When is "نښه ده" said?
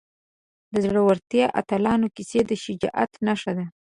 3.25-3.65